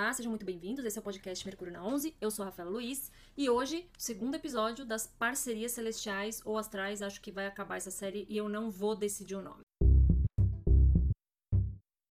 [0.00, 0.82] Olá, sejam muito bem-vindos.
[0.82, 2.16] Esse é o podcast Mercúrio na 11.
[2.18, 7.02] Eu sou a Rafaela Luiz e hoje, segundo episódio das parcerias celestiais ou astrais.
[7.02, 9.60] Acho que vai acabar essa série e eu não vou decidir o nome.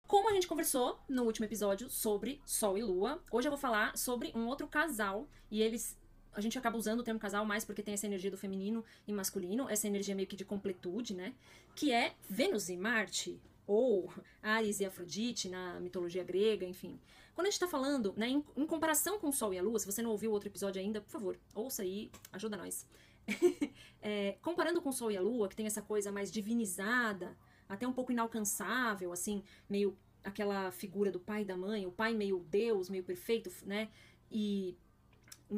[0.07, 3.97] Como a gente conversou no último episódio sobre Sol e Lua, hoje eu vou falar
[3.97, 5.97] sobre um outro casal e eles
[6.31, 9.11] a gente acaba usando o termo casal mais porque tem essa energia do feminino e
[9.11, 11.33] masculino, essa energia meio que de completude, né?
[11.75, 14.11] Que é Vênus e Marte, ou
[14.41, 16.99] Ares e Afrodite na mitologia grega, enfim.
[17.39, 19.79] Quando a gente está falando, né, em, em, comparação com o Sol e a Lua,
[19.79, 22.85] se você não ouviu outro episódio ainda, por favor, ouça aí, ajuda nós.
[24.01, 27.37] é, comparando com o Sol e a Lua, que tem essa coisa mais divinizada,
[27.69, 32.13] até um pouco inalcançável, assim, meio aquela figura do pai e da mãe, o pai
[32.13, 33.87] meio Deus, meio perfeito, né?
[34.29, 34.77] E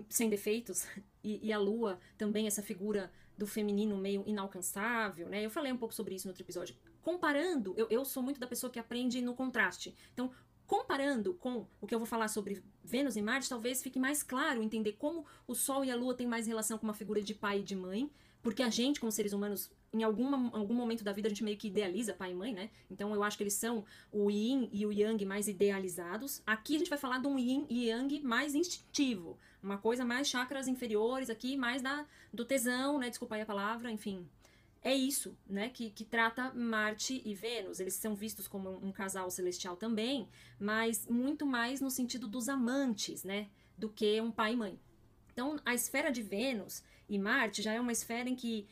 [0.08, 0.86] sem defeitos,
[1.23, 5.44] e, e, a lua também, essa figura do feminino meio inalcançável, né?
[5.44, 6.75] Eu falei um pouco sobre isso no outro episódio.
[7.02, 9.95] Comparando, eu, eu sou muito da pessoa que aprende no contraste.
[10.14, 10.31] Então,
[10.72, 14.64] comparando com o que eu vou falar sobre Vênus e Marte, talvez fique mais claro
[14.64, 17.59] entender como o Sol e a Lua têm mais relação com uma figura de pai
[17.59, 18.09] e de mãe,
[18.41, 21.58] porque a gente, como seres humanos, em alguma, algum momento da vida a gente meio
[21.58, 22.69] que idealiza pai e mãe, né?
[22.89, 23.83] Então eu acho que eles são
[24.14, 26.42] o yin e o yang mais idealizados.
[26.45, 30.30] Aqui a gente vai falar de um yin e yang mais instintivo, uma coisa mais
[30.30, 33.09] chakras inferiores aqui, mais da do tesão, né?
[33.09, 34.25] Desculpa aí a palavra, enfim.
[34.83, 35.69] É isso, né?
[35.69, 37.79] Que, que trata Marte e Vênus.
[37.79, 40.27] Eles são vistos como um casal celestial também,
[40.59, 43.47] mas muito mais no sentido dos amantes, né?
[43.77, 44.79] Do que um pai e mãe.
[45.31, 48.65] Então, a esfera de Vênus e Marte já é uma esfera em que,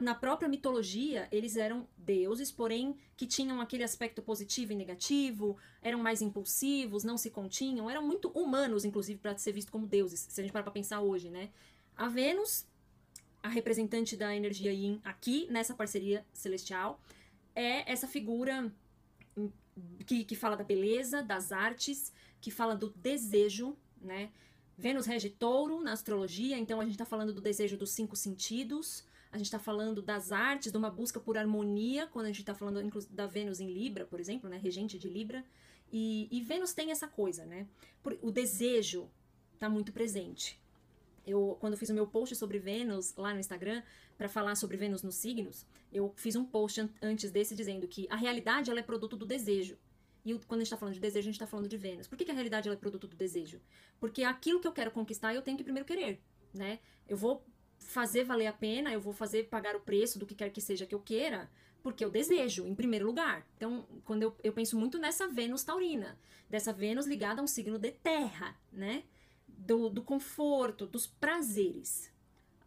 [0.00, 5.98] na própria mitologia, eles eram deuses, porém que tinham aquele aspecto positivo e negativo, eram
[5.98, 10.40] mais impulsivos, não se continham, eram muito humanos, inclusive, para ser visto como deuses, se
[10.40, 11.50] a gente parar para pensar hoje, né?
[11.96, 12.66] A Vênus,
[13.46, 17.00] a representante da energia Yin aqui nessa parceria celestial,
[17.54, 18.72] é essa figura
[20.04, 24.30] que, que fala da beleza, das artes, que fala do desejo, né?
[24.76, 29.06] Vênus rege touro na astrologia, então a gente está falando do desejo dos cinco sentidos,
[29.30, 32.54] a gente está falando das artes, de uma busca por harmonia, quando a gente está
[32.54, 35.44] falando da Vênus em Libra, por exemplo, né, regente de Libra.
[35.92, 37.66] E, e Vênus tem essa coisa, né?
[38.20, 39.08] o desejo
[39.54, 40.58] está muito presente.
[41.26, 43.82] Eu, quando fiz o meu post sobre Vênus lá no Instagram,
[44.16, 48.06] para falar sobre Vênus nos signos, eu fiz um post an antes desse dizendo que
[48.08, 49.76] a realidade ela é produto do desejo.
[50.24, 52.06] E quando a gente está falando de desejo, a gente está falando de Vênus.
[52.06, 53.60] Por que, que a realidade é produto do desejo?
[54.00, 56.20] Porque aquilo que eu quero conquistar, eu tenho que primeiro querer,
[56.52, 56.80] né?
[57.08, 57.44] Eu vou
[57.78, 60.86] fazer valer a pena, eu vou fazer pagar o preço do que quer que seja
[60.86, 61.48] que eu queira,
[61.82, 63.46] porque eu desejo, em primeiro lugar.
[63.56, 66.18] Então, quando eu, eu penso muito nessa Vênus taurina,
[66.50, 69.04] dessa Vênus ligada a um signo de terra, né?
[69.56, 72.12] Do, do conforto, dos prazeres.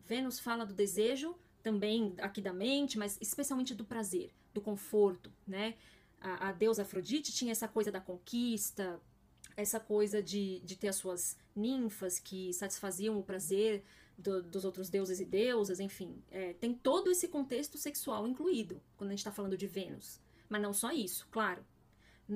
[0.05, 5.75] Vênus fala do desejo, também aqui da mente, mas especialmente do prazer, do conforto, né?
[6.21, 8.99] a, a deusa Afrodite tinha essa coisa da conquista,
[9.55, 13.83] essa coisa de, de ter as suas ninfas que satisfaziam o prazer
[14.17, 16.21] do, dos outros deuses e deusas, enfim.
[16.29, 20.19] É, tem todo esse contexto sexual incluído quando a gente está falando de Vênus.
[20.47, 21.63] Mas não só isso, claro.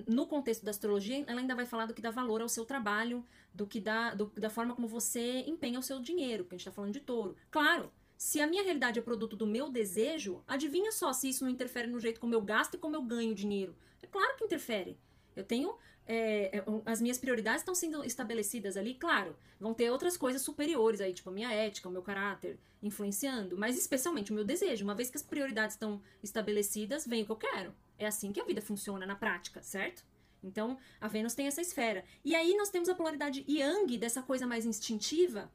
[0.07, 3.23] No contexto da astrologia, ela ainda vai falar do que dá valor ao seu trabalho,
[3.53, 6.67] do que dá, do, da forma como você empenha o seu dinheiro, porque a gente
[6.67, 7.35] está falando de touro.
[7.51, 11.51] Claro, se a minha realidade é produto do meu desejo, adivinha só se isso não
[11.51, 13.75] interfere no jeito como eu gasto e como eu ganho dinheiro.
[14.01, 14.97] É claro que interfere.
[15.35, 15.75] Eu tenho.
[16.05, 19.35] É, é as minhas prioridades estão sendo estabelecidas ali, claro.
[19.59, 23.77] Vão ter outras coisas superiores aí, tipo a minha ética, o meu caráter, influenciando, mas
[23.77, 24.83] especialmente o meu desejo.
[24.83, 27.73] Uma vez que as prioridades estão estabelecidas, vem o que eu quero.
[27.97, 30.03] É assim que a vida funciona na prática, certo?
[30.43, 32.03] Então, a Vênus tem essa esfera.
[32.23, 35.49] E aí nós temos a polaridade Yang, dessa coisa mais instintiva,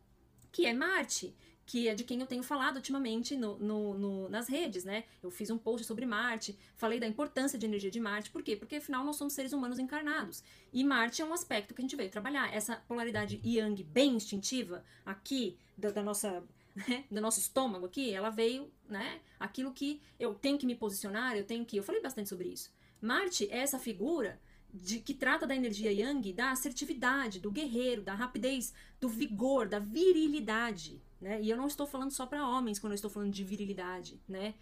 [0.50, 1.36] que é Marte
[1.68, 5.04] que é de quem eu tenho falado ultimamente no, no, no, nas redes, né?
[5.22, 8.56] Eu fiz um post sobre Marte, falei da importância de energia de Marte, por quê?
[8.56, 10.42] Porque afinal nós somos seres humanos encarnados.
[10.72, 12.50] E Marte é um aspecto que a gente veio trabalhar.
[12.54, 16.42] Essa polaridade yang bem instintiva, aqui, da, da nossa.
[16.88, 19.20] Né, do nosso estômago aqui, ela veio, né?
[19.40, 21.76] Aquilo que eu tenho que me posicionar, eu tenho que.
[21.76, 22.72] Eu falei bastante sobre isso.
[23.00, 24.38] Marte é essa figura
[24.72, 29.80] de, que trata da energia yang, da assertividade, do guerreiro, da rapidez, do vigor, da
[29.80, 31.41] virilidade, né?
[31.41, 34.54] E eu não estou falando só para homens quando eu estou falando de virilidade, né?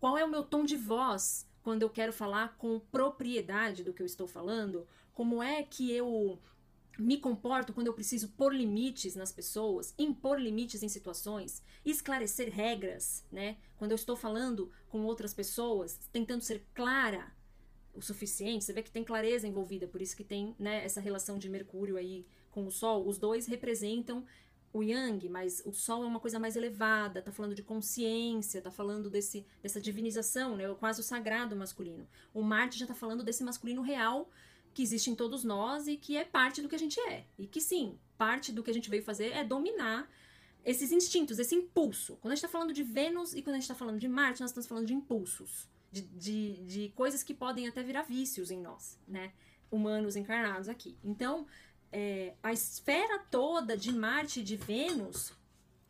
[0.00, 4.02] Qual é o meu tom de voz quando eu quero falar com propriedade do que
[4.02, 4.86] eu estou falando?
[5.14, 6.40] Como é que eu
[6.98, 13.24] me comporto quando eu preciso pôr limites nas pessoas, impor limites em situações, esclarecer regras,
[13.30, 13.56] né?
[13.76, 17.32] Quando eu estou falando com outras pessoas, tentando ser clara
[17.94, 21.38] o suficiente, você vê que tem clareza envolvida, por isso que tem né, essa relação
[21.38, 23.06] de Mercúrio aí com o Sol.
[23.06, 24.24] Os dois representam
[24.72, 28.70] o Yang, mas o Sol é uma coisa mais elevada, tá falando de consciência, tá
[28.70, 32.08] falando desse, dessa divinização, né, quase o sagrado masculino.
[32.32, 34.30] O Marte já tá falando desse masculino real,
[34.72, 37.26] que existe em todos nós e que é parte do que a gente é.
[37.38, 40.08] E que sim, parte do que a gente veio fazer é dominar
[40.64, 42.16] esses instintos, esse impulso.
[42.20, 44.40] Quando a gente está falando de Vênus e quando a gente está falando de Marte,
[44.40, 48.60] nós estamos falando de impulsos, de, de, de coisas que podem até virar vícios em
[48.60, 49.32] nós, né?
[49.70, 50.96] Humanos encarnados aqui.
[51.02, 51.46] Então,
[51.92, 55.32] é, a esfera toda de Marte e de Vênus,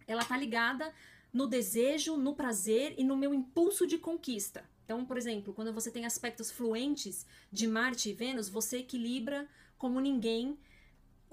[0.07, 0.93] ela tá ligada
[1.33, 4.69] no desejo, no prazer e no meu impulso de conquista.
[4.85, 10.01] Então, por exemplo, quando você tem aspectos fluentes de Marte e Vênus, você equilibra como
[10.01, 10.59] ninguém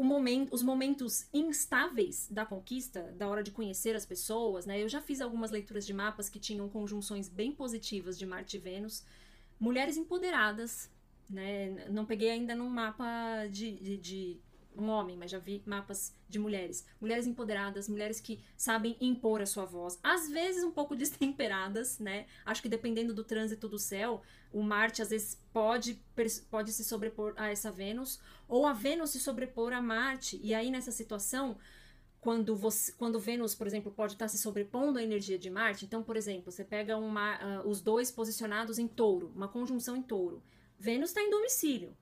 [0.04, 4.81] momento, os momentos instáveis da conquista, da hora de conhecer as pessoas, né?
[4.81, 8.60] Eu já fiz algumas leituras de mapas que tinham conjunções bem positivas de Marte e
[8.60, 9.04] Vênus.
[9.60, 10.89] Mulheres empoderadas,
[11.30, 11.88] né?
[11.89, 14.39] Não peguei ainda num mapa de, de, de
[14.75, 16.86] um homem, mas já vi mapas de mulheres.
[17.00, 20.00] Mulheres empoderadas, mulheres que sabem impor a sua voz.
[20.01, 22.25] Às vezes um pouco destemperadas, né?
[22.45, 24.21] Acho que dependendo do trânsito do céu,
[24.51, 26.01] o Marte às vezes pode,
[26.50, 30.39] pode se sobrepor a essa Vênus, ou a Vênus se sobrepor a Marte.
[30.44, 31.57] E aí nessa situação,
[32.21, 36.04] quando você, quando Vênus, por exemplo, pode estar se sobrepondo à energia de Marte, então,
[36.04, 40.42] por exemplo, você pega uma, uh, os dois posicionados em touro, uma conjunção em touro.
[40.77, 41.95] Vênus está em domicílio.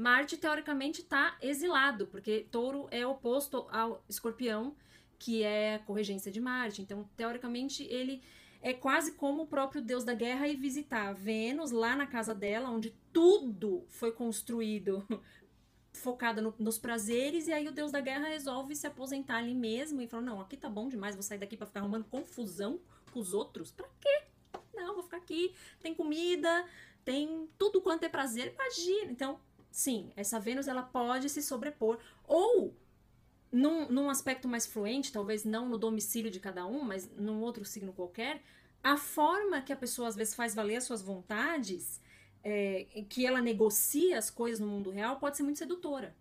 [0.00, 4.74] Marte, teoricamente, está exilado, porque touro é oposto ao escorpião,
[5.18, 6.80] que é a corregência de Marte.
[6.80, 8.22] Então, teoricamente, ele
[8.62, 12.70] é quase como o próprio deus da guerra ir visitar Vênus lá na casa dela,
[12.70, 15.06] onde tudo foi construído
[15.92, 20.00] focado no, nos prazeres, e aí o deus da guerra resolve se aposentar ali mesmo
[20.00, 22.80] e fala: Não, aqui tá bom demais, vou sair daqui para ficar arrumando confusão
[23.12, 23.70] com os outros.
[23.70, 24.22] Pra quê?
[24.74, 26.66] Não, vou ficar aqui, tem comida,
[27.04, 29.12] tem tudo quanto é prazer, imagina.
[29.12, 29.38] Então,
[29.70, 31.98] sim, essa Vênus ela pode se sobrepor.
[32.26, 32.74] Ou,
[33.50, 37.64] num, num aspecto mais fluente, talvez não no domicílio de cada um, mas num outro
[37.64, 38.42] signo qualquer,
[38.82, 42.00] a forma que a pessoa às vezes faz valer as suas vontades,
[42.42, 46.14] é, que ela negocia as coisas no mundo real, pode ser muito sedutora.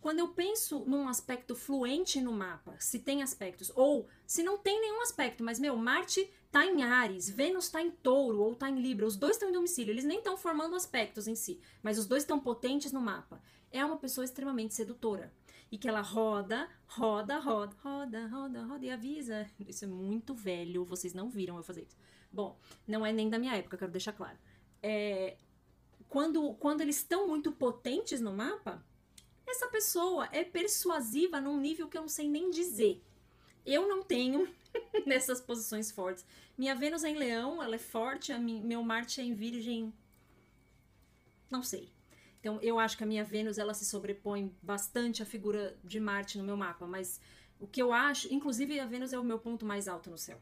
[0.00, 4.78] Quando eu penso num aspecto fluente no mapa, se tem aspectos, ou se não tem
[4.80, 8.80] nenhum aspecto, mas meu, Marte tá em Ares, Vênus tá em Touro ou tá em
[8.80, 12.06] Libra, os dois estão em domicílio, eles nem estão formando aspectos em si, mas os
[12.06, 13.42] dois estão potentes no mapa.
[13.72, 15.32] É uma pessoa extremamente sedutora.
[15.72, 19.50] E que ela roda, roda, roda, roda, roda, roda e avisa.
[19.66, 21.96] Isso é muito velho, vocês não viram eu fazer isso.
[22.32, 22.56] Bom,
[22.86, 24.38] não é nem da minha época, quero deixar claro.
[24.80, 25.36] É,
[26.08, 28.80] quando, quando eles estão muito potentes no mapa,
[29.44, 33.02] essa pessoa é persuasiva num nível que eu não sei nem dizer.
[33.66, 34.48] Eu não tenho
[35.06, 36.24] nessas posições fortes.
[36.56, 39.92] Minha Vênus é em Leão, ela é forte, a mi, meu Marte é em Virgem.
[41.50, 41.92] Não sei.
[42.40, 46.36] Então eu acho que a minha Vênus ela se sobrepõe bastante à figura de Marte
[46.36, 47.20] no meu mapa, mas
[47.58, 50.40] o que eu acho, inclusive a Vênus é o meu ponto mais alto no céu.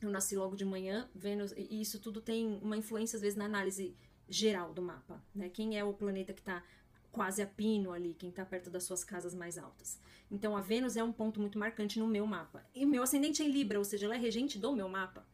[0.00, 3.44] Eu nasci logo de manhã, Vênus, e isso tudo tem uma influência às vezes na
[3.44, 3.94] análise
[4.26, 5.50] geral do mapa, né?
[5.50, 6.62] Quem é o planeta que está
[7.12, 9.98] quase a pino ali, quem está perto das suas casas mais altas.
[10.30, 12.64] Então a Vênus é um ponto muito marcante no meu mapa.
[12.74, 15.26] E o meu ascendente é em Libra, ou seja, ela é regente do meu mapa.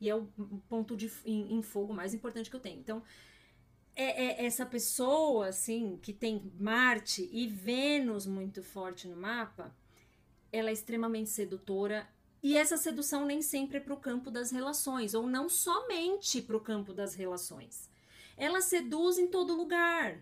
[0.00, 0.26] E é o
[0.68, 2.80] ponto de, em, em fogo mais importante que eu tenho.
[2.80, 3.02] Então,
[3.94, 9.74] é, é, essa pessoa, assim, que tem Marte e Vênus muito forte no mapa,
[10.50, 12.08] ela é extremamente sedutora.
[12.42, 16.56] E essa sedução nem sempre é para o campo das relações, ou não somente para
[16.56, 17.90] o campo das relações.
[18.36, 20.18] Ela seduz em todo lugar.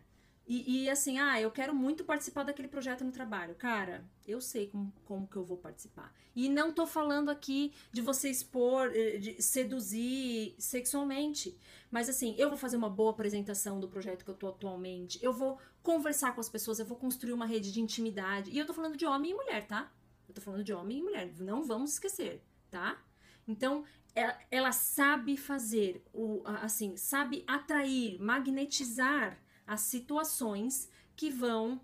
[0.48, 3.54] E, e, assim, ah, eu quero muito participar daquele projeto no trabalho.
[3.54, 6.10] Cara, eu sei como, como que eu vou participar.
[6.34, 11.54] E não tô falando aqui de você expor, eh, de seduzir sexualmente.
[11.90, 15.22] Mas assim, eu vou fazer uma boa apresentação do projeto que eu tô atualmente.
[15.22, 18.50] Eu vou conversar com as pessoas, eu vou construir uma rede de intimidade.
[18.50, 19.92] E eu tô falando de homem e mulher, tá?
[20.26, 21.30] Eu tô falando de homem e mulher.
[21.40, 22.98] Não vamos esquecer, tá?
[23.46, 29.38] Então, ela, ela sabe fazer, o, assim, sabe atrair, magnetizar
[29.68, 31.78] as situações que vão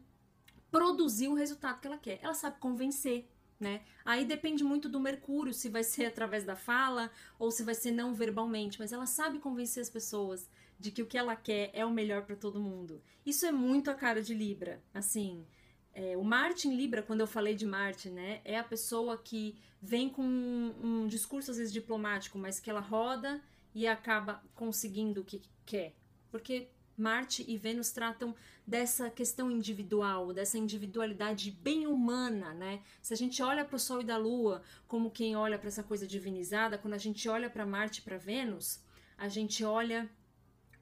[0.71, 2.19] produzir o resultado que ela quer.
[2.23, 3.29] Ela sabe convencer,
[3.61, 3.83] né?
[4.05, 7.93] Aí depende muito do Mercúrio, se vai ser através da fala ou se vai ser
[7.93, 10.49] não verbalmente, mas ela sabe convencer as pessoas
[10.81, 13.03] de que o que ela quer é o melhor para todo mundo.
[13.25, 15.47] Isso é muito a cara de Libra, assim.
[15.93, 19.57] É, o Marte em Libra, quando eu falei de Marte, né, é a pessoa que
[19.81, 23.41] vem com um, um discurso às vezes diplomático, mas que ela roda
[23.75, 25.95] e acaba conseguindo o que quer.
[26.31, 28.35] Porque Marte e Vênus tratam
[28.67, 32.83] dessa questão individual, dessa individualidade bem humana, né?
[33.03, 35.83] Se a gente olha para o Sol e da Lua como quem olha para essa
[35.83, 38.81] coisa divinizada, quando a gente olha para Marte e para Vênus,
[39.19, 40.09] a gente olha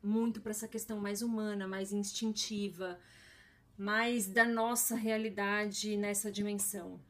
[0.02, 2.99] muito para essa questão mais humana, mais instintiva,
[3.76, 7.00] mais da nossa realidade nessa dimensão.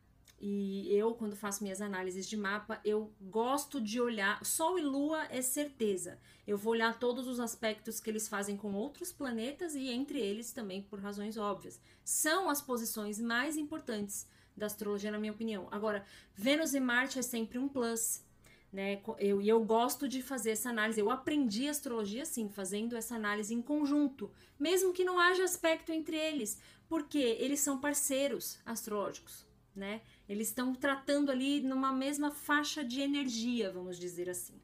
[0.45, 4.45] E eu, quando faço minhas análises de mapa, eu gosto de olhar.
[4.45, 6.19] Sol e Lua é certeza.
[6.45, 10.51] Eu vou olhar todos os aspectos que eles fazem com outros planetas e entre eles
[10.51, 11.81] também por razões óbvias.
[12.05, 15.69] São as posições mais importantes da astrologia, na minha opinião.
[15.71, 18.25] Agora, Vênus e Marte é sempre um plus.
[18.73, 19.01] Né?
[19.21, 20.99] Eu, e eu gosto de fazer essa análise.
[20.99, 26.17] Eu aprendi astrologia assim, fazendo essa análise em conjunto, mesmo que não haja aspecto entre
[26.17, 26.59] eles,
[26.89, 30.01] porque eles são parceiros astrológicos, né?
[30.29, 34.61] Eles estão tratando ali numa mesma faixa de energia, vamos dizer assim.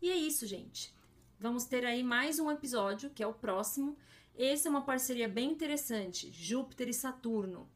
[0.00, 0.94] E é isso, gente.
[1.40, 3.96] Vamos ter aí mais um episódio, que é o próximo.
[4.36, 7.68] Esse é uma parceria bem interessante, Júpiter e Saturno.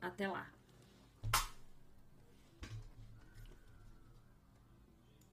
[0.00, 0.53] Até lá.